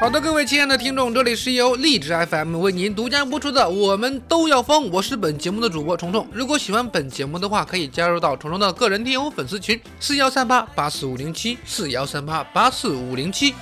[0.00, 6.26] 好的，各位亲爱的听众，这里是由荔枝 FM 为您独家播出的《我们都要疯》，我是本节目的主播虫虫。
[6.32, 13.54] 如果喜欢本节目的话，可以加入到虫虫的个人听友粉丝群：四幺三八八四五零七四幺三八八四五零七。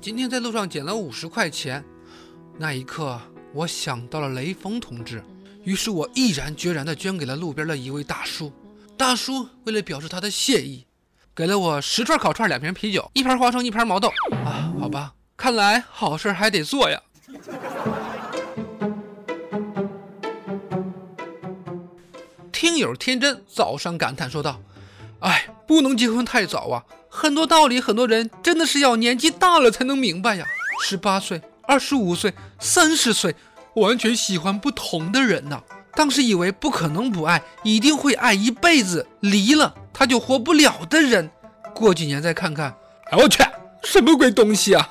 [0.00, 1.84] 今天在路上捡了五十块钱，
[2.58, 3.20] 那一刻
[3.52, 5.22] 我想到了雷锋同志，
[5.64, 8.50] 于是我毅然决然地捐给了路边的一位大叔。
[8.96, 10.85] 大叔为了表示他的谢意，
[11.36, 14.08] 给了我十串烤串、两瓶啤酒、一盘花生、一盘毛豆。
[14.42, 16.98] 啊，好吧，看来好事还得做呀。
[22.50, 24.58] 听友天真早上感叹说道
[25.20, 30.46] ：“哎，不能结婚太早啊，很多道理，很多人真的是要年纪大了才能明白呀。
[30.82, 33.34] 十八岁、二十五岁、三十岁，
[33.74, 35.62] 完全喜欢不同的人呐。
[35.92, 41.30] 当时以为不可能不爱，一定会爱一辈子，离了他就活不了的人，
[41.76, 42.74] 过几年再看看，
[43.10, 43.44] 哎我去，
[43.84, 44.88] 什么鬼东西啊！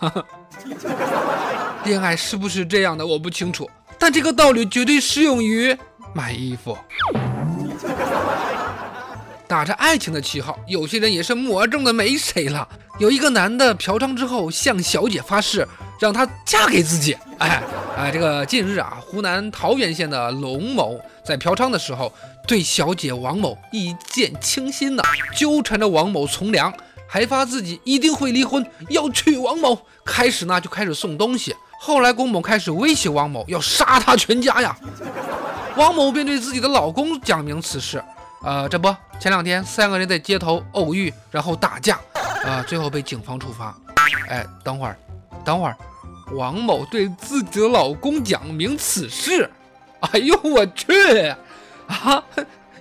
[1.84, 3.06] 恋爱是不是这样的？
[3.06, 5.76] 我不清楚，但这个道理绝对适用于
[6.14, 6.78] 买衣服。
[9.48, 12.68] 打着爱情的旗号，有些人也是魔怔的没谁了。
[13.00, 15.68] 有一个男的嫖娼之后向小姐发誓，
[16.00, 17.18] 让她嫁给自己。
[17.38, 17.62] 哎
[17.98, 22.12] 哎，这个近日啊，湖南桃源县的龙某在嫖娼的时候，
[22.48, 25.04] 对小姐王某一见倾心呐，
[25.36, 26.74] 纠缠着王某从良，
[27.08, 29.78] 还发自己一定会离婚，要娶王某。
[30.04, 34.78] 开始呢就开始送东西，后来龚某开始威胁王某要杀他全家呀。
[35.76, 38.04] 王某便对自己的老公讲明此事。
[38.44, 42.00] 呃，这不，前两天三个人在街头偶遇，然后打架，
[42.46, 43.76] 啊，最后被警方处罚。
[44.30, 44.96] 哎，等会儿，
[45.46, 45.78] 等会儿，
[46.34, 49.50] 王某对自己的老公讲明此事。
[50.02, 50.92] 哎呦我去！
[51.88, 52.24] 啊，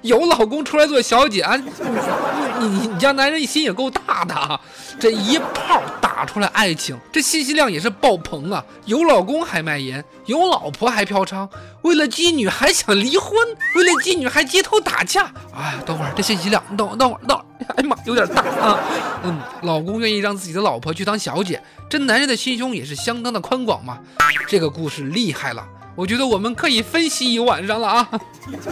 [0.05, 1.57] 有老公出来做小姐啊？
[1.57, 4.61] 你你你家男人心也够大的啊！
[5.01, 8.63] 这一炮打出来爱情，这信息量也是爆棚啊！
[8.85, 11.49] 有老公还卖淫，有老婆还嫖娼，
[11.83, 13.33] 为了妓女还想离婚，
[13.77, 15.33] 为了妓女还街头打架。
[15.55, 18.79] 哎，等会儿这信息量，等等会儿等会儿，哎呀妈，有点大啊！
[19.23, 23.99] 嗯，老公愿意让自己的老婆去当小姐，这男人的心胸也是相当的宽广嘛。
[24.47, 25.67] 这个故事厉害了，
[25.97, 28.11] 我觉得我们可以分析一晚上了啊！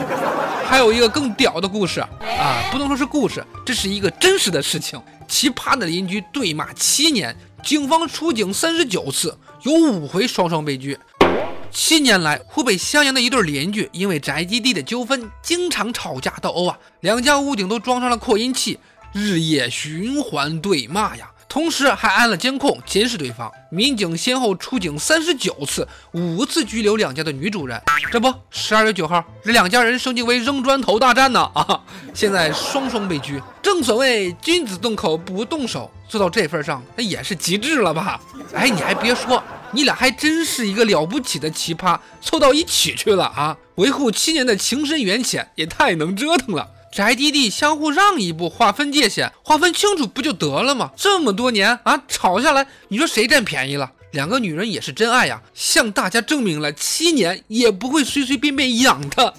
[0.66, 2.08] 还有一个更屌的故事啊，
[2.72, 5.00] 不能说是故事，这是一个真实的事情。
[5.28, 10.98] 奇葩的邻居对骂七年，警方出警三十九次，有五回双双被拘。
[11.70, 18.78] 七年来，湖北襄阳的一对邻居因为宅基地的纠纷，经常吵架斗殴啊，两家屋顶都装上了扩音器，
[19.12, 21.30] 日夜循环对骂呀。
[21.52, 27.78] 同时还安了监控监视对方，民警先后出警三十九次，五次拘留两家的女主人。
[28.10, 31.78] 这不，十二月九号，这两家人升级为扔砖头大战呢 啊！
[32.14, 33.38] 现在双双被拘。
[33.60, 38.18] 正所谓君子动口不动手，做到这份上，那也是极致了吧？
[38.54, 43.54] 哎，你还别说，你俩还真是一个了不起的奇葩，凑到一起去了啊！
[43.74, 46.66] 维护七年的情深缘浅，也太能折腾了。
[46.92, 50.90] 宅基地相互让一步，划分界限，划分清楚不就得了吗？
[50.94, 53.90] 这么多年啊，吵下来，你说谁占便宜了？
[54.10, 59.32] 两个女人也是真爱呀，向大家证明了七年也不会随随便便养的。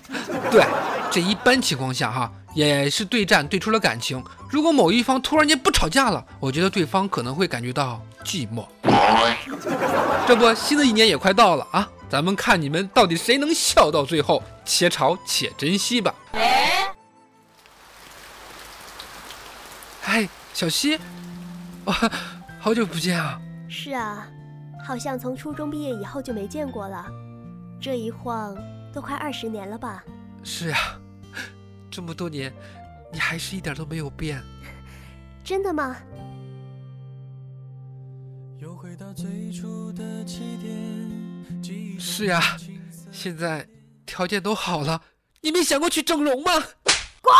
[0.50, 0.66] 对，
[1.12, 4.24] 这一般情况下哈，也是对战对出了感情。
[4.50, 8.66] 如果某一方突然间不吵架了，我觉得对方可能会感觉到寂寞。
[10.28, 16.12] 这不，新的一年也快到了啊，咱们看你们到底谁能笑到最后，且吵且珍惜吧。
[20.54, 21.00] 小西，
[21.86, 21.96] 哇，
[22.60, 23.42] 好久不见啊！
[23.68, 24.28] 是啊，
[24.86, 27.08] 好像从初中毕业以后就没见过了，
[27.82, 28.56] 这一晃
[28.94, 30.04] 都快二十年了吧？
[30.44, 30.78] 是啊，
[31.90, 32.54] 这么多年，
[33.12, 34.42] 你还是一点都没有变。
[35.44, 35.98] 真的吗？
[42.00, 42.42] 是呀，
[43.12, 43.68] 现在
[44.06, 45.02] 条件都好了，
[45.42, 46.52] 你没想过去整容吗？
[47.22, 47.34] 滚！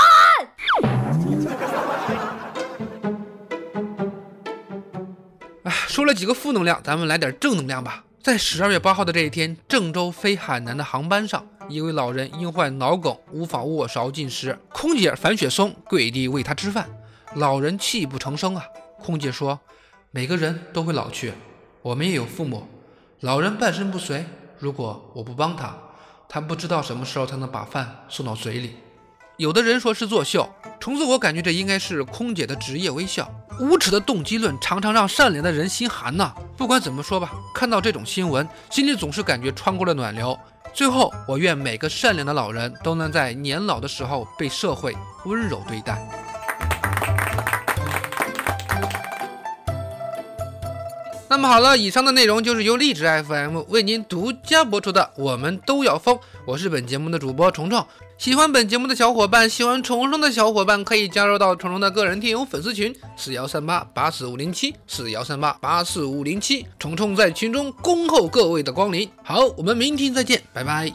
[5.94, 8.04] 说了几个负能量，咱们来点正能量吧。
[8.20, 16.90] 在十二月八号的这一天，郑州飞海南的航班上，一位老人因患脑梗无法握勺进食，空姐樊雪松跪地喂他吃饭，
[17.36, 18.66] 老人泣不成声啊。
[19.04, 19.60] 空姐说
[20.10, 21.32] ：“每个人都会老去，
[21.84, 22.68] 我们也有父母。
[23.20, 24.26] 老人半身不遂，
[24.58, 25.78] 如果我不帮他，
[26.28, 28.78] 他不知道什么时候才能把饭送到嘴里。
[29.38, 33.32] 有的人说是作秀，虫子，我感觉这应该是空姐的职业微笑。
[33.60, 36.34] 无耻的动机论常常让善良的人心寒呐。
[36.58, 40.38] 不管怎么说吧，看到这种新闻，心里总是感觉穿过了暖流。
[40.74, 44.96] 最后，我愿每个善良的老人都能在年老的时候被社会
[45.26, 46.02] 温柔对待。
[51.30, 56.16] 那么好了，以上的内容就是由荔枝 FM 为您独家播出的《我们都要疯》，
[56.46, 57.86] 我是本节目的主播虫虫。
[58.24, 69.12] 喜欢本节目的小伙伴，喜欢虫虫的小伙伴可以加入到虫虫的个人听友粉丝群四幺三八八四五零七四幺三八八四五零七，虫虫在群中恭候各位的光临。
[69.22, 70.90] 好，我们明天再见，拜拜。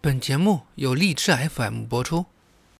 [0.00, 2.26] 本节目由荔枝 FM 播出。